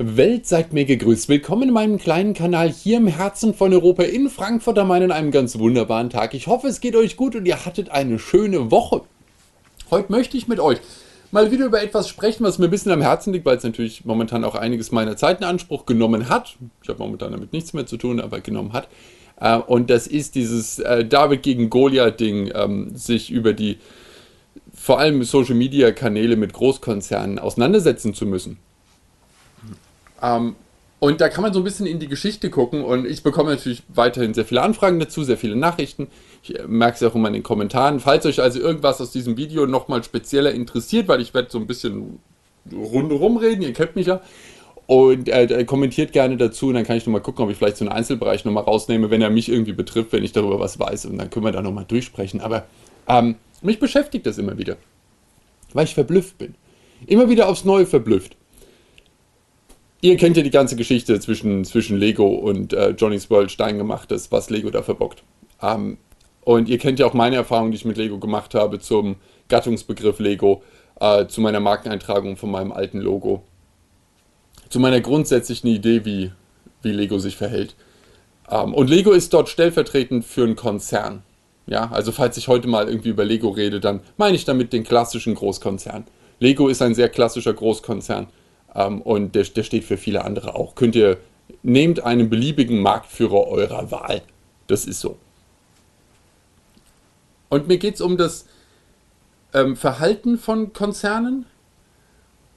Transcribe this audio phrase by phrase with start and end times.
[0.00, 1.28] Welt seid mir gegrüßt.
[1.28, 5.10] Willkommen in meinem kleinen Kanal hier im Herzen von Europa in Frankfurt am Main an
[5.10, 6.34] einem ganz wunderbaren Tag.
[6.34, 9.02] Ich hoffe, es geht euch gut und ihr hattet eine schöne Woche.
[9.90, 10.78] Heute möchte ich mit euch
[11.32, 14.04] mal wieder über etwas sprechen, was mir ein bisschen am Herzen liegt, weil es natürlich
[14.04, 16.56] momentan auch einiges meiner Zeit in Anspruch genommen hat.
[16.80, 18.86] Ich habe momentan damit nichts mehr zu tun, aber genommen hat.
[19.40, 23.78] Äh, und das ist dieses äh, David gegen Goliath-Ding, ähm, sich über die
[24.72, 28.58] vor allem Social-Media-Kanäle mit Großkonzernen auseinandersetzen zu müssen.
[30.22, 30.56] Ähm,
[31.00, 33.84] und da kann man so ein bisschen in die Geschichte gucken und ich bekomme natürlich
[33.88, 36.08] weiterhin sehr viele Anfragen dazu, sehr viele Nachrichten.
[36.42, 38.00] Ich merke es auch immer in den Kommentaren.
[38.00, 41.68] Falls euch also irgendwas aus diesem Video nochmal spezieller interessiert, weil ich werde so ein
[41.68, 42.18] bisschen
[42.72, 44.20] rundherum reden, ihr kennt mich ja.
[44.86, 47.84] Und äh, kommentiert gerne dazu und dann kann ich nochmal gucken, ob ich vielleicht so
[47.84, 51.06] einen Einzelbereich nochmal rausnehme, wenn er mich irgendwie betrifft, wenn ich darüber was weiß.
[51.06, 52.40] Und dann können wir da nochmal durchsprechen.
[52.40, 52.66] Aber
[53.06, 54.78] ähm, mich beschäftigt das immer wieder,
[55.74, 56.54] weil ich verblüfft bin.
[57.06, 58.37] Immer wieder aufs Neue verblüfft.
[60.00, 64.48] Ihr kennt ja die ganze Geschichte zwischen, zwischen Lego und äh, Johnny's World Steingemachtes, was
[64.48, 65.24] Lego da verbockt.
[65.60, 65.98] Ähm,
[66.42, 69.16] und ihr kennt ja auch meine Erfahrung, die ich mit Lego gemacht habe zum
[69.48, 70.62] Gattungsbegriff Lego,
[71.00, 73.42] äh, zu meiner Markeneintragung von meinem alten Logo,
[74.68, 76.30] zu meiner grundsätzlichen Idee, wie,
[76.82, 77.74] wie Lego sich verhält.
[78.48, 81.22] Ähm, und Lego ist dort stellvertretend für einen Konzern.
[81.66, 84.84] Ja, also falls ich heute mal irgendwie über Lego rede, dann meine ich damit den
[84.84, 86.04] klassischen Großkonzern.
[86.38, 88.28] Lego ist ein sehr klassischer Großkonzern
[88.74, 90.74] ähm, und der, der steht für viele andere auch.
[90.74, 91.18] Könnt ihr,
[91.62, 94.22] nehmt einen beliebigen Marktführer eurer Wahl.
[94.66, 95.16] Das ist so.
[97.48, 98.46] Und mir geht es um das
[99.54, 101.46] ähm, Verhalten von Konzernen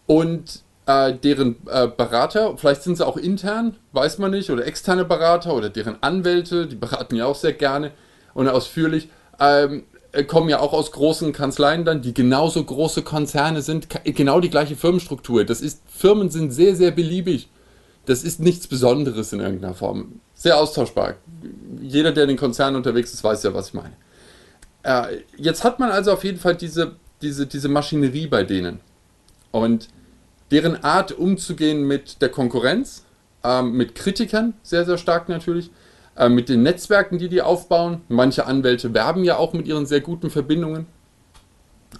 [0.05, 5.05] und äh, deren äh, Berater, vielleicht sind sie auch intern, weiß man nicht, oder externe
[5.05, 7.91] Berater oder deren Anwälte, die beraten ja auch sehr gerne
[8.33, 9.09] und ausführlich.
[9.39, 9.90] Ähm, äh,
[10.27, 14.75] kommen ja auch aus großen Kanzleien dann, die genauso große Konzerne sind, genau die gleiche
[14.75, 15.45] Firmenstruktur.
[15.45, 17.49] Das ist, Firmen sind sehr, sehr beliebig.
[18.05, 20.19] Das ist nichts Besonderes in irgendeiner Form.
[20.33, 21.15] Sehr austauschbar.
[21.81, 23.93] Jeder, der in den Konzernen unterwegs ist, weiß ja, was ich meine.
[24.83, 28.79] Äh, jetzt hat man also auf jeden Fall diese, diese, diese Maschinerie bei denen.
[29.51, 29.87] Und
[30.49, 33.05] deren Art umzugehen mit der Konkurrenz,
[33.43, 35.69] äh, mit Kritikern, sehr, sehr stark natürlich,
[36.15, 38.01] äh, mit den Netzwerken, die die aufbauen.
[38.09, 40.87] Manche Anwälte werben ja auch mit ihren sehr guten Verbindungen.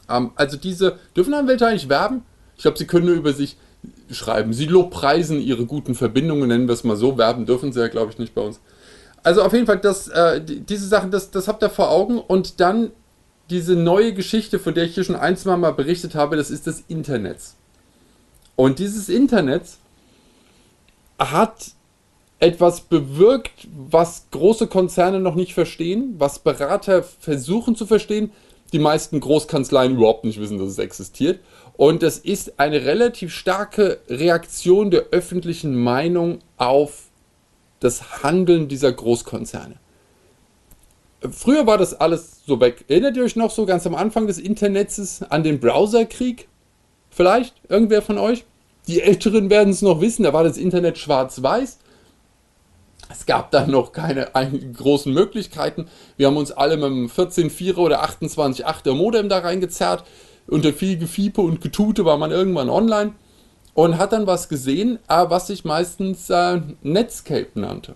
[0.09, 2.23] Ähm, also diese, dürfen Anwälte eigentlich werben?
[2.55, 3.57] Ich glaube, sie können nur über sich
[4.11, 4.53] schreiben.
[4.53, 7.17] Sie lobpreisen ihre guten Verbindungen, nennen wir es mal so.
[7.17, 8.59] Werben dürfen sie ja, glaube ich, nicht bei uns.
[9.23, 12.19] Also auf jeden Fall, das, äh, diese Sachen, das, das habt ihr vor Augen.
[12.19, 12.91] Und dann
[13.49, 16.67] diese neue Geschichte, von der ich hier schon ein, zwei Mal berichtet habe, das ist
[16.67, 17.37] das Internet.
[18.55, 19.63] Und dieses Internet
[21.17, 21.71] hat
[22.41, 28.31] etwas bewirkt, was große Konzerne noch nicht verstehen, was Berater versuchen zu verstehen,
[28.73, 31.39] die meisten Großkanzleien überhaupt nicht wissen, dass es existiert.
[31.77, 37.09] Und es ist eine relativ starke Reaktion der öffentlichen Meinung auf
[37.79, 39.75] das Handeln dieser Großkonzerne.
[41.29, 42.85] Früher war das alles so weg.
[42.87, 46.47] Erinnert ihr euch noch so ganz am Anfang des Internets an den Browserkrieg?
[47.11, 47.53] Vielleicht?
[47.69, 48.45] Irgendwer von euch?
[48.87, 51.77] Die Älteren werden es noch wissen, da war das Internet schwarz-weiß
[53.11, 54.29] es gab dann noch keine
[54.73, 55.87] großen Möglichkeiten.
[56.17, 60.03] Wir haben uns alle mit einem 14.4er oder 28.8er Modem da reingezerrt.
[60.47, 63.13] Unter viel Gefiepe und Getute war man irgendwann online
[63.73, 67.95] und hat dann was gesehen, äh, was sich meistens äh, Netscape nannte.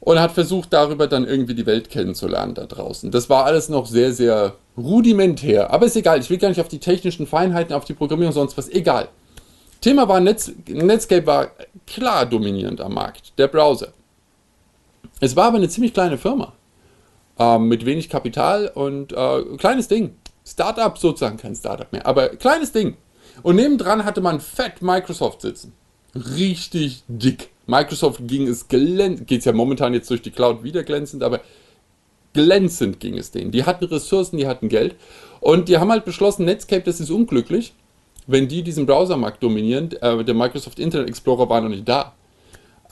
[0.00, 3.10] Und hat versucht, darüber dann irgendwie die Welt kennenzulernen da draußen.
[3.10, 5.70] Das war alles noch sehr, sehr rudimentär.
[5.70, 8.56] Aber ist egal, ich will gar nicht auf die technischen Feinheiten, auf die Programmierung, sonst
[8.56, 8.68] was.
[8.68, 9.08] Egal.
[9.80, 11.52] Thema war, Netz, Netscape war
[11.86, 13.92] klar dominierend am Markt, der Browser.
[15.20, 16.52] Es war aber eine ziemlich kleine Firma.
[17.38, 20.16] Äh, mit wenig Kapital und äh, kleines Ding.
[20.44, 22.96] Startup sozusagen, kein Startup mehr, aber kleines Ding.
[23.42, 25.72] Und nebendran hatte man fett Microsoft sitzen.
[26.14, 27.50] Richtig dick.
[27.66, 31.40] Microsoft ging es glänzend, geht es ja momentan jetzt durch die Cloud wieder glänzend, aber
[32.32, 33.52] glänzend ging es denen.
[33.52, 34.96] Die hatten Ressourcen, die hatten Geld
[35.40, 37.74] und die haben halt beschlossen, Netscape, das ist unglücklich
[38.28, 42.12] wenn die diesen Browsermarkt dominieren, äh, der Microsoft Internet Explorer war noch nicht da.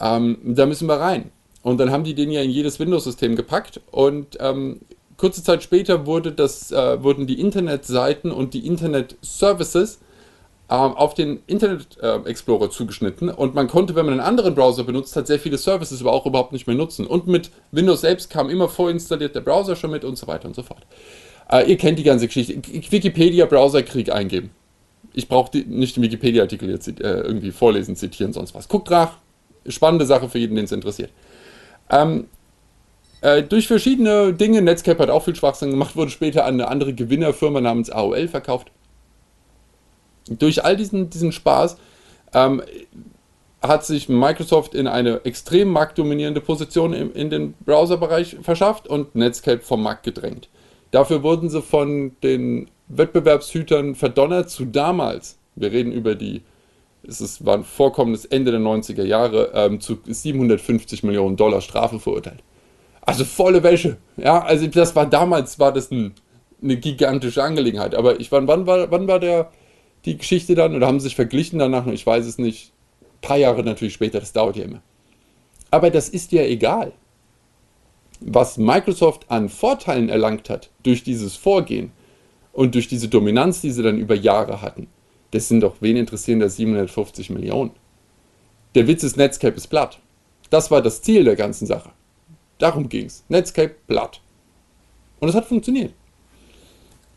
[0.00, 1.30] Ähm, da müssen wir rein.
[1.62, 4.80] Und dann haben die den ja in jedes Windows-System gepackt und ähm,
[5.16, 9.98] kurze Zeit später wurde das, äh, wurden die Internetseiten und die Internet-Services
[10.68, 14.84] äh, auf den Internet äh, Explorer zugeschnitten und man konnte, wenn man einen anderen Browser
[14.84, 17.06] benutzt hat, sehr viele Services aber auch überhaupt nicht mehr nutzen.
[17.06, 20.54] Und mit Windows selbst kam immer vorinstalliert der Browser schon mit und so weiter und
[20.54, 20.86] so fort.
[21.50, 22.54] Äh, ihr kennt die ganze Geschichte.
[22.54, 24.50] Wikipedia-Browserkrieg eingeben
[25.16, 28.68] ich brauche nicht den Wikipedia-Artikel jetzt äh, irgendwie vorlesen, zitieren, sonst was.
[28.68, 29.16] Guckt nach.
[29.66, 31.10] Spannende Sache für jeden, den es interessiert.
[31.90, 32.26] Ähm,
[33.22, 36.92] äh, durch verschiedene Dinge, Netscape hat auch viel Schwachsinn gemacht, wurde später an eine andere
[36.92, 38.70] Gewinnerfirma namens AOL verkauft.
[40.28, 41.78] Durch all diesen, diesen Spaß
[42.34, 42.62] ähm,
[43.62, 49.60] hat sich Microsoft in eine extrem marktdominierende Position im, in den Browserbereich verschafft und Netscape
[49.60, 50.50] vom Markt gedrängt.
[50.90, 55.38] Dafür wurden sie von den Wettbewerbshütern verdonnert zu damals.
[55.54, 56.42] Wir reden über die,
[57.06, 61.98] es ist, war ein vorkommendes Ende der 90er Jahre, ähm, zu 750 Millionen Dollar Strafe
[61.98, 62.42] verurteilt.
[63.00, 63.96] Also volle Wäsche.
[64.16, 66.12] Ja, also das war damals, war das ein,
[66.62, 67.94] eine gigantische Angelegenheit.
[67.94, 69.50] Aber ich, wann, wann, war, wann war der,
[70.04, 70.74] die Geschichte dann?
[70.74, 71.86] Oder haben sie sich verglichen danach?
[71.86, 72.72] Ich weiß es nicht.
[73.00, 74.82] Ein paar Jahre natürlich später, das dauert ja immer.
[75.70, 76.92] Aber das ist ja egal.
[78.20, 81.92] Was Microsoft an Vorteilen erlangt hat durch dieses Vorgehen
[82.56, 84.88] und durch diese Dominanz, die sie dann über Jahre hatten,
[85.32, 87.72] das sind doch wen interessieren das 750 Millionen.
[88.74, 89.98] Der Witz ist, Netscape ist platt.
[90.48, 91.90] Das war das Ziel der ganzen Sache.
[92.56, 93.24] Darum ging es.
[93.28, 94.22] Netscape platt.
[95.20, 95.92] Und es hat funktioniert.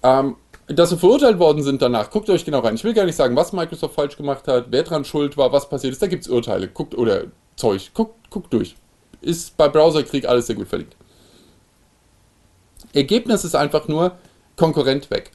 [0.03, 0.35] Ähm,
[0.67, 2.75] dass sie verurteilt worden sind danach, guckt euch genau rein.
[2.75, 5.69] Ich will gar nicht sagen, was Microsoft falsch gemacht hat, wer dran schuld war, was
[5.69, 6.01] passiert ist.
[6.01, 6.67] Da gibt es Urteile.
[6.67, 7.91] Guckt, oder Zeug.
[7.93, 8.75] Guckt, guckt durch.
[9.21, 10.97] Ist bei Browserkrieg alles sehr gut verlinkt.
[12.93, 14.17] Ergebnis ist einfach nur
[14.59, 15.31] Konkurrent weg.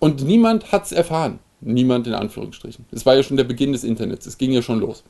[0.00, 1.38] Und niemand hat es erfahren.
[1.60, 2.84] Niemand in Anführungsstrichen.
[2.90, 4.26] Es war ja schon der Beginn des Internets.
[4.26, 5.04] Es ging ja schon los.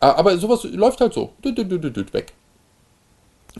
[0.00, 1.32] Äh, aber sowas läuft halt so.
[1.42, 2.32] Weg.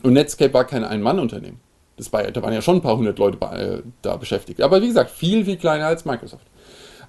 [0.03, 1.59] Und Netscape war kein Ein-Mann-Unternehmen.
[1.97, 4.61] Das war, da waren ja schon ein paar hundert Leute äh, da beschäftigt.
[4.61, 6.45] Aber wie gesagt, viel, viel kleiner als Microsoft.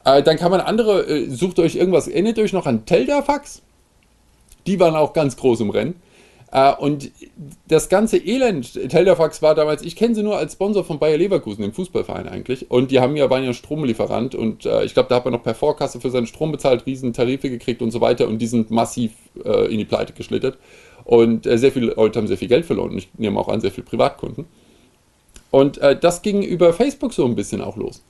[0.04, 3.62] Äh, dann kann man andere, äh, sucht euch irgendwas, erinnert euch noch an Teldafax?
[4.66, 5.94] Die waren auch ganz groß im Rennen.
[6.50, 7.10] Äh, und
[7.68, 11.62] das ganze Elend, Teldafax war damals, ich kenne sie nur als Sponsor von Bayer Leverkusen,
[11.62, 12.70] dem Fußballverein eigentlich.
[12.70, 15.42] Und die haben ja, waren ja Stromlieferant und äh, ich glaube, da hat man noch
[15.42, 18.70] per Vorkasse für seinen Strom bezahlt, riesen Tarife gekriegt und so weiter und die sind
[18.70, 19.12] massiv
[19.44, 20.58] äh, in die Pleite geschlittert.
[21.04, 22.96] Und äh, sehr viele Leute haben sehr viel Geld verloren.
[22.96, 24.46] Ich nehme auch an, sehr viele Privatkunden.
[25.50, 28.02] Und äh, das ging über Facebook so ein bisschen auch los.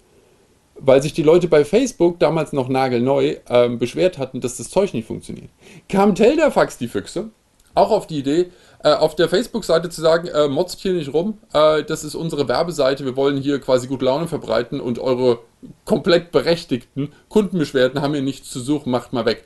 [0.81, 4.95] Weil sich die Leute bei Facebook, damals noch nagelneu, ähm, beschwert hatten, dass das Zeug
[4.95, 5.49] nicht funktioniert.
[5.89, 7.31] Kam Telderfax, die Füchse,
[7.75, 8.51] auch auf die Idee,
[8.83, 12.49] äh, auf der Facebook-Seite zu sagen, äh, motzt hier nicht rum, äh, das ist unsere
[12.49, 15.41] Werbeseite, wir wollen hier quasi gut Laune verbreiten und eure
[15.85, 19.45] komplett berechtigten Kundenbeschwerden haben hier nichts zu suchen, macht mal weg.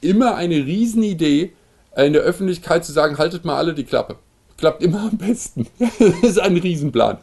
[0.00, 1.52] Immer eine Riesenidee,
[1.96, 4.16] in der Öffentlichkeit zu sagen, haltet mal alle die Klappe.
[4.56, 5.66] Klappt immer am besten.
[5.78, 7.18] das ist ein Riesenplan.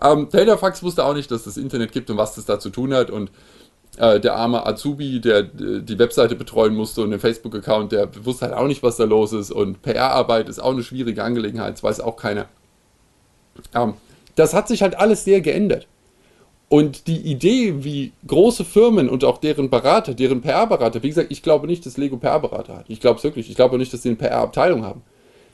[0.00, 2.70] Ähm, Taylorfax wusste auch nicht, dass es das Internet gibt und was das da zu
[2.70, 3.10] tun hat.
[3.10, 3.30] Und
[3.98, 8.46] äh, der arme Azubi, der äh, die Webseite betreuen musste und den Facebook-Account, der wusste
[8.46, 9.50] halt auch nicht, was da los ist.
[9.50, 12.46] Und PR-Arbeit ist auch eine schwierige Angelegenheit, das weiß auch keiner.
[13.74, 13.94] Ähm,
[14.36, 15.86] das hat sich halt alles sehr geändert.
[16.68, 21.42] Und die Idee, wie große Firmen und auch deren Berater, deren PR-Berater, wie gesagt, ich
[21.42, 22.84] glaube nicht, dass Lego PR-Berater hat.
[22.88, 23.48] Ich glaube es wirklich.
[23.48, 25.02] Ich glaube nicht, dass sie eine PR-Abteilung haben.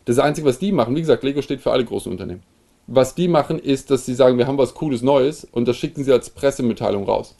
[0.05, 2.43] Das Einzige, was die machen, wie gesagt, Lego steht für alle großen Unternehmen.
[2.87, 6.05] Was die machen, ist, dass sie sagen, wir haben was Cooles Neues und das schicken
[6.05, 7.37] sie als Pressemitteilung raus.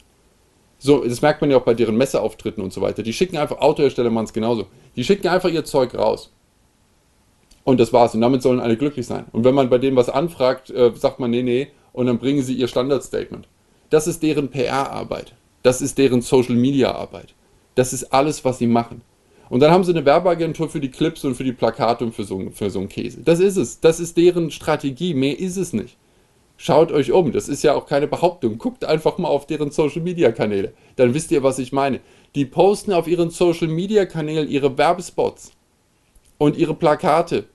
[0.85, 3.01] So, das merkt man ja auch bei deren Messeauftritten und so weiter.
[3.01, 4.67] Die schicken einfach, Autohersteller machen es genauso.
[4.95, 6.31] Die schicken einfach ihr Zeug raus.
[7.63, 8.13] Und das war's.
[8.13, 9.25] Und damit sollen alle glücklich sein.
[9.31, 12.43] Und wenn man bei denen was anfragt, äh, sagt man, nee, nee, und dann bringen
[12.43, 13.47] sie ihr Standardstatement.
[13.89, 15.33] Das ist deren PR-Arbeit.
[15.63, 17.33] Das ist deren Social-Media-Arbeit.
[17.73, 19.01] Das ist alles, was sie machen.
[19.49, 22.25] Und dann haben sie eine Werbeagentur für die Clips und für die Plakate und für
[22.25, 23.21] so, für so einen Käse.
[23.25, 23.79] Das ist es.
[23.79, 25.15] Das ist deren Strategie.
[25.15, 25.97] Mehr ist es nicht.
[26.57, 27.31] Schaut euch um.
[27.31, 28.57] Das ist ja auch keine Behauptung.
[28.57, 30.73] Guckt einfach mal auf deren Social-Media-Kanäle.
[30.95, 31.99] Dann wisst ihr, was ich meine.
[32.33, 35.51] Die posten auf ihren Social-Media-Kanälen ihre Werbespots
[36.37, 37.45] und ihre Plakate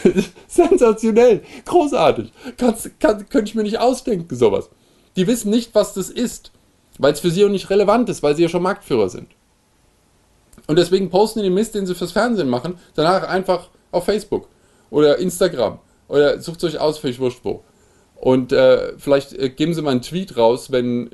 [0.48, 2.32] Sensationell, großartig.
[2.56, 4.70] Kannst, kann, könnte ich mir nicht ausdenken, sowas.
[5.16, 6.52] Die wissen nicht, was das ist,
[6.98, 9.28] weil es für sie auch nicht relevant ist, weil sie ja schon Marktführer sind.
[10.66, 14.48] Und deswegen posten die den Mist, den sie fürs Fernsehen machen, danach einfach auf Facebook
[14.90, 15.78] oder Instagram
[16.08, 17.62] oder sucht euch aus, völlig wurscht wo.
[18.16, 21.10] Und äh, vielleicht äh, geben sie mal einen Tweet raus, wenn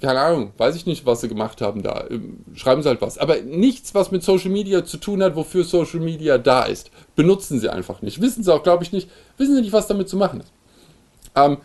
[0.00, 2.04] keine Ahnung, weiß ich nicht, was sie gemacht haben da.
[2.08, 3.18] Ähm, schreiben sie halt was.
[3.18, 6.90] Aber nichts, was mit Social Media zu tun hat, wofür Social Media da ist.
[7.16, 8.20] Benutzen sie einfach nicht.
[8.20, 9.10] Wissen sie auch, glaube ich, nicht.
[9.38, 10.52] Wissen sie nicht, was damit zu machen ist.
[11.34, 11.58] Ähm,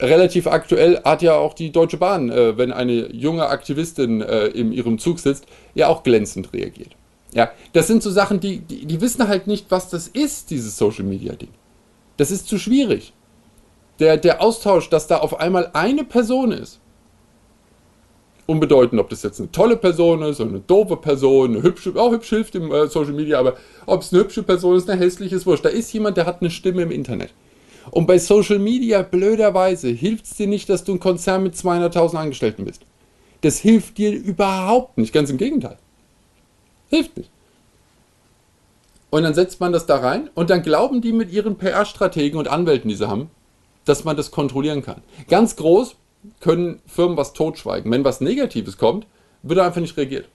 [0.00, 4.72] relativ aktuell hat ja auch die Deutsche Bahn, äh, wenn eine junge Aktivistin äh, in
[4.72, 6.90] ihrem Zug sitzt, ja auch glänzend reagiert.
[7.34, 10.78] Ja, das sind so Sachen, die, die, die wissen halt nicht, was das ist, dieses
[10.78, 11.50] Social Media Ding.
[12.18, 13.14] Das ist zu schwierig.
[13.98, 16.78] Der, der Austausch, dass da auf einmal eine Person ist,
[18.46, 22.12] unbedeutend, ob das jetzt eine tolle Person ist oder eine doofe Person, eine hübsche, auch
[22.12, 23.56] hübsch hilft im äh, Social Media, aber
[23.86, 25.64] ob es eine hübsche Person ist, eine hässliche ist wurscht.
[25.64, 27.30] Da ist jemand, der hat eine Stimme im Internet.
[27.90, 32.16] Und bei Social Media, blöderweise, hilft es dir nicht, dass du ein Konzern mit 200.000
[32.16, 32.82] Angestellten bist.
[33.42, 35.78] Das hilft dir überhaupt nicht, ganz im Gegenteil.
[36.88, 37.30] Hilft nicht.
[39.10, 42.48] Und dann setzt man das da rein und dann glauben die mit ihren PR-Strategen und
[42.48, 43.30] Anwälten, die sie haben,
[43.84, 45.02] dass man das kontrollieren kann.
[45.28, 45.96] Ganz groß,
[46.40, 47.90] können Firmen was totschweigen.
[47.90, 49.06] Wenn was Negatives kommt,
[49.42, 50.28] wird einfach nicht reagiert.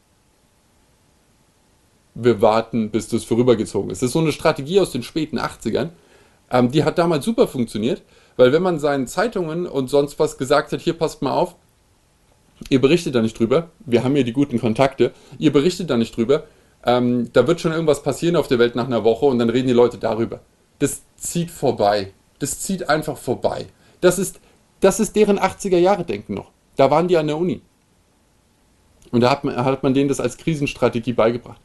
[2.15, 4.01] Wir warten, bis das vorübergezogen ist.
[4.01, 5.89] Das ist so eine Strategie aus den späten 80ern.
[6.51, 8.01] Ähm, die hat damals super funktioniert,
[8.37, 11.55] weil wenn man seinen Zeitungen und sonst was gesagt hat, hier passt mal auf,
[12.69, 16.15] ihr berichtet da nicht drüber, wir haben hier die guten Kontakte, ihr berichtet da nicht
[16.15, 16.43] drüber,
[16.85, 19.67] ähm, da wird schon irgendwas passieren auf der Welt nach einer Woche und dann reden
[19.67, 20.41] die Leute darüber.
[20.79, 22.13] Das zieht vorbei.
[22.39, 23.67] Das zieht einfach vorbei.
[24.01, 24.39] Das ist,
[24.81, 26.51] das ist deren 80er-Jahre-Denken noch.
[26.75, 27.61] Da waren die an der Uni.
[29.11, 31.61] Und da hat man, hat man denen das als Krisenstrategie beigebracht.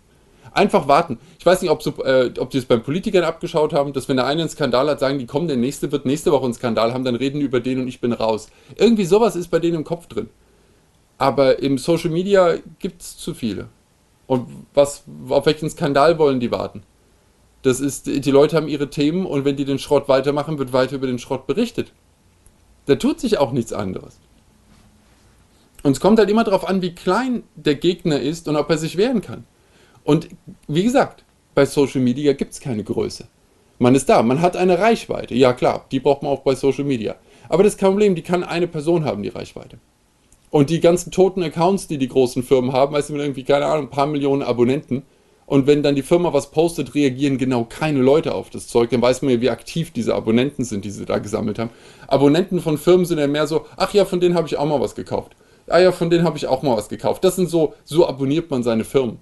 [0.52, 1.18] Einfach warten.
[1.38, 4.16] Ich weiß nicht, ob, so, äh, ob die es beim Politikern abgeschaut haben, dass wenn
[4.16, 6.92] der eine einen Skandal hat, sagen die, komm, der nächste wird nächste Woche einen Skandal
[6.92, 8.48] haben, dann reden die über den und ich bin raus.
[8.76, 10.28] Irgendwie sowas ist bei denen im Kopf drin.
[11.16, 13.68] Aber im Social Media gibt es zu viele.
[14.28, 16.82] Und was, auf welchen Skandal wollen die warten?
[17.62, 20.94] Das ist, die Leute haben ihre Themen und wenn die den Schrott weitermachen, wird weiter
[20.94, 21.92] über den Schrott berichtet.
[22.86, 24.20] Da tut sich auch nichts anderes.
[25.82, 28.78] Und es kommt halt immer darauf an, wie klein der Gegner ist und ob er
[28.78, 29.44] sich wehren kann.
[30.04, 30.28] Und
[30.68, 33.26] wie gesagt, bei Social Media gibt es keine Größe.
[33.78, 35.34] Man ist da, man hat eine Reichweite.
[35.34, 37.16] Ja klar, die braucht man auch bei Social Media.
[37.48, 39.78] Aber das ist kein Problem, die kann eine Person haben, die Reichweite.
[40.50, 43.66] Und die ganzen toten Accounts, die die großen Firmen haben, weißt du, mit irgendwie, keine
[43.66, 45.02] Ahnung, ein paar Millionen Abonnenten.
[45.46, 48.90] Und wenn dann die Firma was postet, reagieren genau keine Leute auf das Zeug.
[48.90, 51.70] Dann weiß man ja, wie aktiv diese Abonnenten sind, die sie da gesammelt haben.
[52.06, 54.80] Abonnenten von Firmen sind ja mehr so, ach ja, von denen habe ich auch mal
[54.80, 55.36] was gekauft.
[55.66, 57.24] Ah ja, von denen habe ich auch mal was gekauft.
[57.24, 59.18] Das sind so, so abonniert man seine Firmen.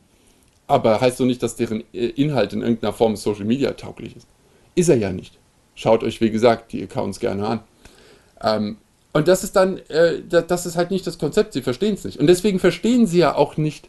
[0.66, 4.26] Aber heißt so nicht, dass deren äh, Inhalt in irgendeiner Form Social Media tauglich ist.
[4.74, 5.38] Ist er ja nicht.
[5.76, 7.60] Schaut euch, wie gesagt, die Accounts gerne an.
[8.42, 8.76] Ähm,
[9.16, 12.18] und das ist dann, äh, das ist halt nicht das Konzept, sie verstehen es nicht.
[12.18, 13.88] Und deswegen verstehen sie ja auch nicht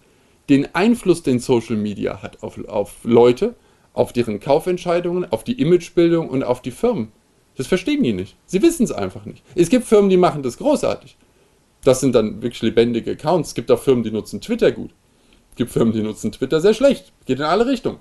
[0.50, 3.56] den Einfluss, den Social Media hat auf, auf Leute,
[3.92, 7.12] auf deren Kaufentscheidungen, auf die Imagebildung und auf die Firmen.
[7.58, 8.38] Das verstehen die nicht.
[8.46, 9.44] Sie wissen es einfach nicht.
[9.54, 11.18] Es gibt Firmen, die machen das großartig.
[11.84, 13.50] Das sind dann wirklich lebendige Accounts.
[13.50, 14.92] Es gibt auch Firmen, die nutzen Twitter gut.
[15.50, 17.12] Es gibt Firmen, die nutzen Twitter sehr schlecht.
[17.26, 18.00] Geht in alle Richtungen.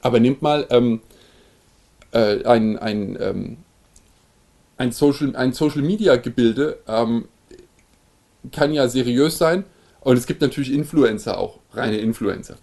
[0.00, 1.00] Aber nehmt mal ähm,
[2.12, 3.56] äh, ein, ein ähm,
[4.76, 7.28] ein Social, ein Social Media Gebilde ähm,
[8.50, 9.64] kann ja seriös sein
[10.00, 12.56] und es gibt natürlich Influencer auch, reine Influencer.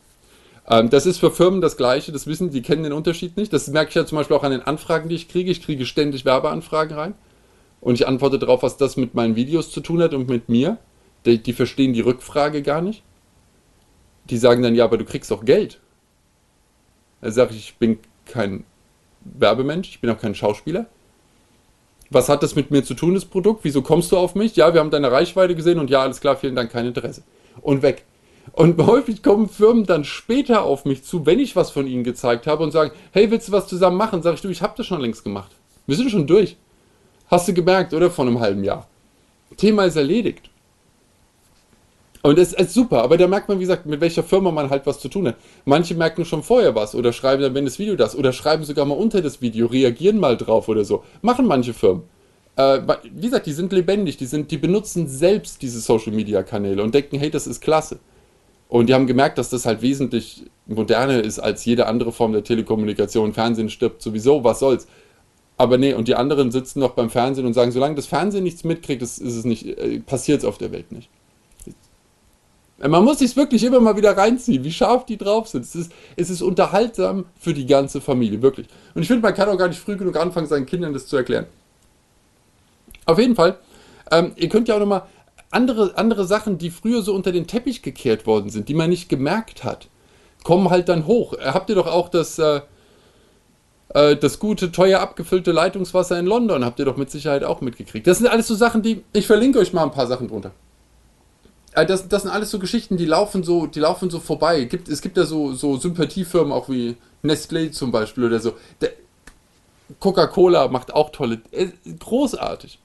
[0.67, 3.53] Ähm, das ist für Firmen das Gleiche, das wissen, die kennen den Unterschied nicht.
[3.53, 5.49] Das merke ich ja zum Beispiel auch an den Anfragen, die ich kriege.
[5.51, 7.13] Ich kriege ständig Werbeanfragen rein
[7.81, 10.77] und ich antworte darauf, was das mit meinen Videos zu tun hat und mit mir.
[11.25, 13.03] Die, die verstehen die Rückfrage gar nicht.
[14.29, 15.79] Die sagen dann, ja, aber du kriegst doch Geld.
[17.21, 18.63] Da sage ich, ich bin kein
[19.21, 20.85] Werbemensch, ich bin auch kein Schauspieler
[22.09, 23.63] was hat das mit mir zu tun, das Produkt?
[23.63, 24.55] Wieso kommst du auf mich?
[24.55, 27.23] Ja, wir haben deine Reichweite gesehen und ja, alles klar, vielen Dank, kein Interesse.
[27.61, 28.05] Und weg.
[28.53, 32.47] Und häufig kommen Firmen dann später auf mich zu, wenn ich was von ihnen gezeigt
[32.47, 34.23] habe und sagen, hey, willst du was zusammen machen?
[34.23, 35.51] Sag ich, du, ich habe das schon längst gemacht.
[35.85, 36.57] Wir sind schon durch.
[37.27, 38.09] Hast du gemerkt, oder?
[38.09, 38.87] Vor einem halben Jahr.
[39.57, 40.49] Thema ist erledigt.
[42.21, 44.85] Und es ist super, aber da merkt man, wie gesagt, mit welcher Firma man halt
[44.85, 45.37] was zu tun hat.
[45.63, 48.85] Manche merken schon vorher was oder schreiben dann, wenn das Video das, oder schreiben sogar
[48.85, 51.03] mal unter das Video, reagieren mal drauf oder so.
[51.21, 52.03] Machen manche Firmen.
[52.57, 52.81] Äh,
[53.13, 56.93] wie gesagt, die sind lebendig, die, sind, die benutzen selbst diese Social Media Kanäle und
[56.93, 57.99] denken, hey, das ist klasse.
[58.67, 62.43] Und die haben gemerkt, dass das halt wesentlich moderner ist als jede andere Form der
[62.43, 63.33] Telekommunikation.
[63.33, 64.87] Fernsehen stirbt sowieso, was soll's.
[65.57, 68.63] Aber nee, und die anderen sitzen noch beim Fernsehen und sagen, solange das Fernsehen nichts
[68.65, 71.09] mitkriegt, ist, ist es nicht, äh, passiert es auf der Welt nicht.
[72.87, 75.65] Man muss sich wirklich immer mal wieder reinziehen, wie scharf die drauf sind.
[75.65, 78.67] Es ist, es ist unterhaltsam für die ganze Familie, wirklich.
[78.95, 81.17] Und ich finde, man kann auch gar nicht früh genug anfangen, seinen Kindern das zu
[81.17, 81.45] erklären.
[83.05, 83.57] Auf jeden Fall,
[84.11, 85.03] ähm, ihr könnt ja auch nochmal
[85.51, 89.09] andere, andere Sachen, die früher so unter den Teppich gekehrt worden sind, die man nicht
[89.09, 89.87] gemerkt hat,
[90.43, 91.33] kommen halt dann hoch.
[91.41, 92.61] Habt ihr doch auch das, äh,
[93.89, 98.07] äh, das gute, teuer abgefüllte Leitungswasser in London, habt ihr doch mit Sicherheit auch mitgekriegt.
[98.07, 100.51] Das sind alles so Sachen, die, ich verlinke euch mal ein paar Sachen drunter.
[101.73, 104.63] Äh, das, das sind alles so Geschichten, die laufen so, die laufen so vorbei.
[104.65, 108.53] Gibt, es gibt ja so, so Sympathiefirmen, auch wie Nestlé zum Beispiel oder so.
[109.99, 112.79] Coca-Cola macht auch tolle, äh, großartig.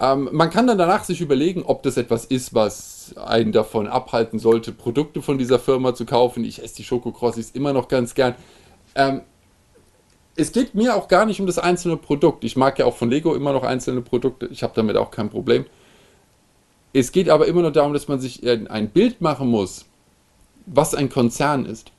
[0.00, 4.38] Ähm, man kann dann danach sich überlegen, ob das etwas ist, was einen davon abhalten
[4.38, 6.44] sollte, Produkte von dieser Firma zu kaufen.
[6.44, 8.34] Ich esse die Schokokrossis immer noch ganz gern.
[8.94, 9.22] Ähm,
[10.36, 12.44] es geht mir auch gar nicht um das einzelne Produkt.
[12.44, 14.46] Ich mag ja auch von Lego immer noch einzelne Produkte.
[14.46, 15.66] Ich habe damit auch kein Problem.
[16.98, 19.86] Es geht aber immer nur darum, dass man sich ein Bild machen muss,
[20.66, 21.92] was ein Konzern ist.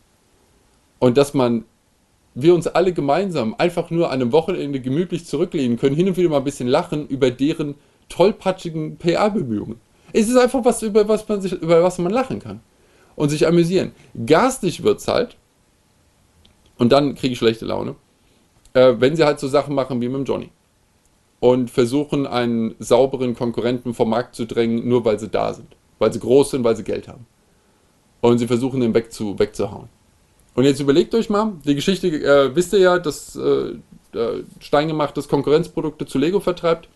[0.99, 1.63] Und dass man,
[2.35, 6.27] wir uns alle gemeinsam einfach nur an einem Wochenende gemütlich zurücklehnen können, hin und wieder
[6.27, 7.75] mal ein bisschen lachen über deren
[8.09, 9.79] tollpatschigen PR-Bemühungen.
[10.11, 12.59] Es ist einfach was, über was man sich, über was man lachen kann.
[13.15, 13.93] Und sich amüsieren.
[14.25, 15.37] Garstig wird es halt,
[16.77, 17.95] und dann kriege ich schlechte Laune,
[18.73, 20.49] äh, wenn sie halt so Sachen machen wie mit dem Johnny.
[21.39, 25.67] Und versuchen, einen sauberen Konkurrenten vom Markt zu drängen, nur weil sie da sind.
[25.97, 27.25] Weil sie groß sind, weil sie Geld haben.
[28.21, 29.89] Und sie versuchen, den wegzu, wegzuhauen.
[30.55, 33.75] Und jetzt überlegt euch mal, die Geschichte, äh, wisst ihr ja, dass äh,
[34.59, 36.89] Steingemachtes Konkurrenzprodukte zu Lego vertreibt.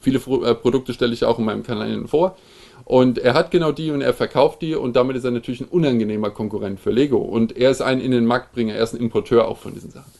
[0.00, 2.36] Viele äh, Produkte stelle ich auch in meinem Kanal vor.
[2.84, 5.68] Und er hat genau die und er verkauft die und damit ist er natürlich ein
[5.68, 7.16] unangenehmer Konkurrent für Lego.
[7.18, 10.12] Und er ist ein in den Marktbringer, er ist ein Importeur auch von diesen Sachen.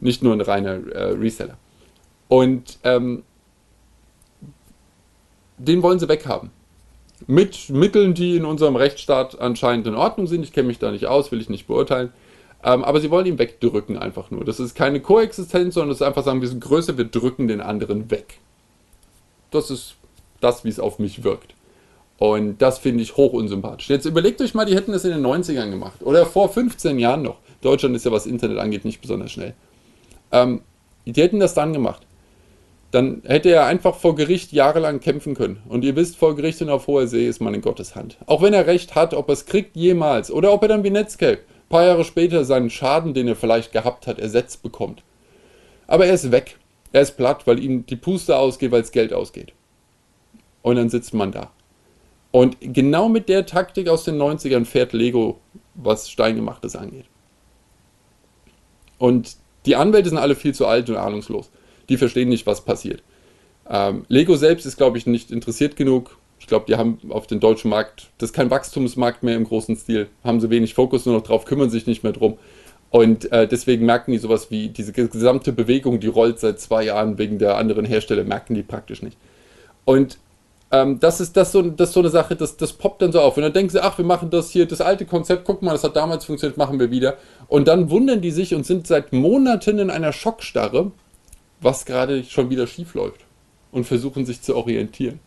[0.00, 1.56] Nicht nur ein reiner äh, Reseller.
[2.30, 3.24] Und ähm,
[5.58, 6.50] den wollen sie weghaben.
[7.26, 10.44] Mit Mitteln, die in unserem Rechtsstaat anscheinend in Ordnung sind.
[10.44, 12.12] Ich kenne mich da nicht aus, will ich nicht beurteilen.
[12.62, 14.44] Ähm, aber sie wollen ihn wegdrücken einfach nur.
[14.44, 17.60] Das ist keine Koexistenz, sondern es ist einfach sagen, wir sind größer, wir drücken den
[17.60, 18.38] anderen weg.
[19.50, 19.96] Das ist
[20.40, 21.54] das, wie es auf mich wirkt.
[22.18, 23.88] Und das finde ich hoch unsympathisch.
[23.88, 26.00] Jetzt überlegt euch mal, die hätten das in den 90ern gemacht.
[26.02, 27.38] Oder vor 15 Jahren noch.
[27.60, 29.54] Deutschland ist ja, was Internet angeht, nicht besonders schnell.
[30.30, 30.60] Ähm,
[31.06, 32.06] die hätten das dann gemacht.
[32.90, 35.62] Dann hätte er einfach vor Gericht jahrelang kämpfen können.
[35.68, 38.18] Und ihr wisst, vor Gericht und auf hoher See ist man in Gottes Hand.
[38.26, 40.30] Auch wenn er recht hat, ob er es kriegt jemals.
[40.30, 43.72] Oder ob er dann wie Netscape ein paar Jahre später seinen Schaden, den er vielleicht
[43.72, 45.04] gehabt hat, ersetzt bekommt.
[45.86, 46.56] Aber er ist weg.
[46.92, 49.52] Er ist platt, weil ihm die Puste ausgeht, weil das Geld ausgeht.
[50.62, 51.50] Und dann sitzt man da.
[52.32, 55.40] Und genau mit der Taktik aus den 90ern fährt Lego,
[55.74, 57.06] was Steingemachtes angeht.
[58.98, 61.50] Und die Anwälte sind alle viel zu alt und ahnungslos.
[61.90, 63.02] Die verstehen nicht, was passiert.
[63.68, 66.16] Ähm, Lego selbst ist, glaube ich, nicht interessiert genug.
[66.38, 69.76] Ich glaube, die haben auf den deutschen Markt, das ist kein Wachstumsmarkt mehr im großen
[69.76, 72.38] Stil, haben sie wenig Fokus nur noch drauf, kümmern sich nicht mehr drum.
[72.90, 77.18] Und äh, deswegen merken die sowas wie diese gesamte Bewegung, die rollt seit zwei Jahren
[77.18, 79.16] wegen der anderen Hersteller, merken die praktisch nicht.
[79.84, 80.18] Und
[80.72, 83.20] ähm, das, ist, das, so, das ist so eine Sache, das, das poppt dann so
[83.20, 83.36] auf.
[83.36, 85.84] Und dann denken sie, ach, wir machen das hier, das alte Konzept, guck mal, das
[85.84, 87.16] hat damals funktioniert, machen wir wieder.
[87.48, 90.92] Und dann wundern die sich und sind seit Monaten in einer Schockstarre,
[91.60, 93.24] was gerade schon wieder schief läuft.
[93.72, 95.20] Und versuchen sich zu orientieren.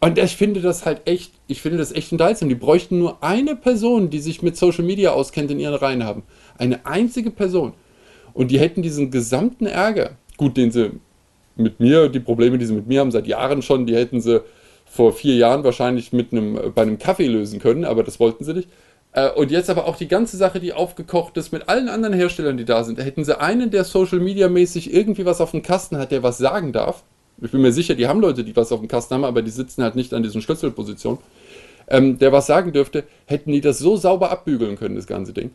[0.00, 2.48] Und ich finde das halt echt, ich finde das echt unterhaltsam.
[2.48, 6.22] Die bräuchten nur eine Person, die sich mit Social Media auskennt, in ihren Reihen haben.
[6.58, 7.72] Eine einzige Person.
[8.34, 10.90] Und die hätten diesen gesamten Ärger, gut, den sie
[11.56, 14.42] mit mir, die Probleme, die sie mit mir haben, seit Jahren schon, die hätten sie
[14.84, 18.54] vor vier Jahren wahrscheinlich mit einem, bei einem Kaffee lösen können, aber das wollten sie
[18.54, 18.68] nicht.
[19.14, 22.56] Äh, und jetzt aber auch die ganze Sache, die aufgekocht ist mit allen anderen Herstellern,
[22.56, 22.98] die da sind.
[22.98, 26.38] Hätten sie einen, der Social Media mäßig irgendwie was auf dem Kasten hat, der was
[26.38, 27.02] sagen darf.
[27.40, 29.50] Ich bin mir sicher, die haben Leute, die was auf dem Kasten haben, aber die
[29.50, 31.18] sitzen halt nicht an diesen Schlüsselpositionen.
[31.86, 35.50] Ähm, der was sagen dürfte, hätten die das so sauber abbügeln können, das ganze Ding.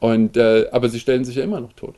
[0.00, 1.94] Und, äh, aber sie stellen sich ja immer noch tot.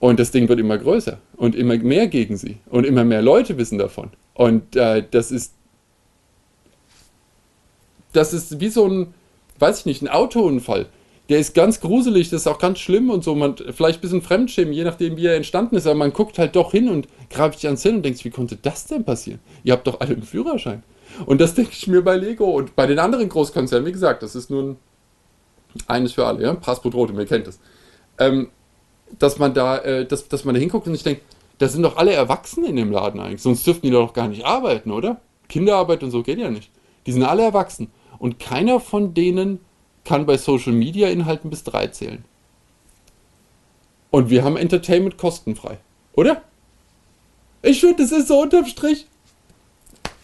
[0.00, 2.58] Und das Ding wird immer größer und immer mehr gegen sie.
[2.70, 4.10] Und immer mehr Leute wissen davon.
[4.34, 5.54] Und äh, das ist.
[8.12, 9.14] Das ist wie so ein,
[9.58, 10.86] weiß ich nicht, ein Autounfall.
[11.28, 13.34] Der ist ganz gruselig, das ist auch ganz schlimm und so.
[13.34, 15.86] Man, vielleicht ein bisschen Fremdschämen, je nachdem, wie er entstanden ist.
[15.86, 18.56] Aber man guckt halt doch hin und greift sich ans Hin und denkt, wie konnte
[18.60, 19.40] das denn passieren?
[19.64, 20.82] Ihr habt doch alle einen Führerschein.
[21.26, 23.86] Und das denke ich mir bei Lego und bei den anderen Großkonzernen.
[23.86, 24.76] Wie gesagt, das ist nun
[25.86, 26.54] eines für alle, ja.
[26.54, 27.58] Passport Rote, ihr kennt es.
[28.18, 28.48] Ähm,
[29.18, 31.22] dass man da, äh, dass, dass man da hinguckt und ich denke,
[31.58, 33.42] da sind doch alle Erwachsene in dem Laden eigentlich.
[33.42, 35.20] Sonst dürften die doch gar nicht arbeiten, oder?
[35.48, 36.70] Kinderarbeit und so geht ja nicht.
[37.06, 37.90] Die sind alle erwachsen.
[38.22, 39.58] Und keiner von denen
[40.04, 42.24] kann bei Social Media Inhalten bis drei zählen.
[44.12, 45.78] Und wir haben Entertainment kostenfrei.
[46.12, 46.42] Oder?
[47.62, 49.06] Ich finde, das ist so unterm Strich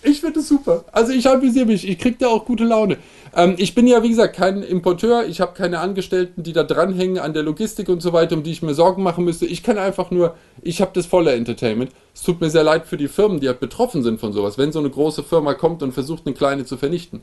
[0.03, 0.85] ich finde es super.
[0.93, 1.89] Also ich amüsiere mich.
[1.89, 2.99] Ich kriege da auch gute Laune.
[3.35, 5.27] Ähm, ich bin ja, wie gesagt, kein Importeur.
[5.27, 8.53] Ich habe keine Angestellten, die da dranhängen an der Logistik und so weiter, um die
[8.53, 9.47] ich mir Sorgen machen müsste.
[9.47, 11.91] Ich kann einfach nur, ich habe das volle Entertainment.
[12.15, 14.57] Es tut mir sehr leid für die Firmen, die halt betroffen sind von sowas.
[14.57, 17.23] Wenn so eine große Firma kommt und versucht, eine kleine zu vernichten.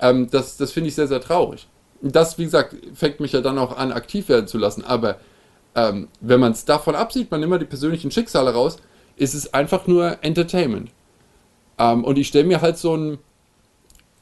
[0.00, 1.68] Ähm, das das finde ich sehr, sehr traurig.
[2.02, 4.84] Das, wie gesagt, fängt mich ja dann auch an, aktiv werden zu lassen.
[4.84, 5.16] Aber
[5.74, 8.76] ähm, wenn man es davon absieht, man immer die persönlichen Schicksale raus,
[9.16, 10.90] ist es einfach nur Entertainment.
[11.78, 13.18] Ähm, und ich stelle mir halt so einen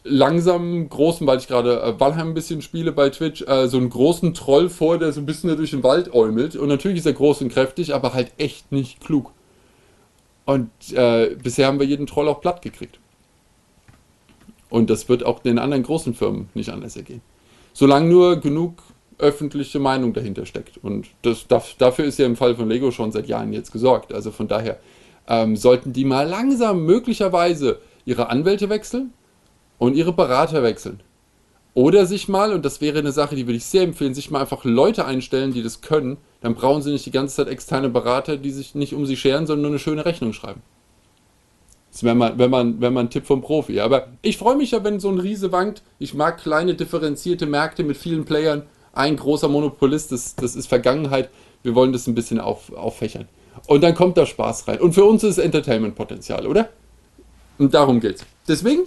[0.05, 3.91] langsamen, großen, weil ich gerade äh, Valheim ein bisschen spiele bei Twitch, äh, so einen
[3.91, 6.57] großen Troll vor, der so ein bisschen durch den Wald äumelt.
[6.57, 9.33] Und natürlich ist er groß und kräftig, aber halt echt nicht klug.
[10.45, 12.99] Und äh, bisher haben wir jeden Troll auch platt gekriegt.
[14.73, 17.21] Und das wird auch den anderen großen Firmen nicht anders ergehen.
[17.75, 18.83] Solange nur genug
[19.19, 20.79] öffentliche Meinung dahinter steckt.
[20.79, 24.15] Und das, dafür ist ja im Fall von Lego schon seit Jahren jetzt gesorgt.
[24.15, 24.79] Also von daher
[25.29, 29.13] ähm, sollten die mal langsam möglicherweise ihre Anwälte wechseln
[29.77, 31.01] und ihre Berater wechseln.
[31.75, 34.41] Oder sich mal, und das wäre eine Sache, die würde ich sehr empfehlen, sich mal
[34.41, 36.17] einfach Leute einstellen, die das können.
[36.41, 39.47] Dann brauchen sie nicht die ganze Zeit externe Berater, die sich nicht um sie scheren,
[39.47, 40.63] sondern nur eine schöne Rechnung schreiben.
[41.93, 43.81] Das wäre mal, wenn man, wenn man ein Tipp vom Profi.
[43.81, 45.83] Aber ich freue mich ja, wenn so ein Riese wankt.
[45.99, 48.63] Ich mag kleine, differenzierte Märkte mit vielen Playern.
[48.95, 51.29] Ein großer Monopolist, das, das ist Vergangenheit.
[51.63, 53.29] Wir wollen das ein bisschen auf, auffächern.
[53.67, 54.81] Und dann kommt da Spaß rein.
[54.81, 56.71] Und für uns ist Entertainment-Potenzial, oder?
[57.59, 58.25] Und darum geht's.
[58.49, 58.83] Deswegen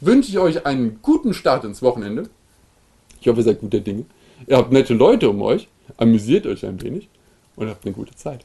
[0.00, 2.28] wünsche ich euch einen guten Start ins Wochenende.
[3.20, 4.04] Ich hoffe, ihr seid guter Dinge.
[4.46, 7.08] Ihr habt nette Leute um euch, amüsiert euch ein wenig
[7.56, 8.44] und habt eine gute Zeit.